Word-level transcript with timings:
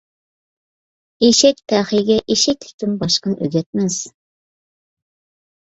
ئېشەك 1.27 1.61
تەخىيىگە 1.73 2.17
ئېشەكلىكتىن 2.23 2.97
باشقىنى 3.05 3.39
ئۆگەتمەس. 3.49 4.01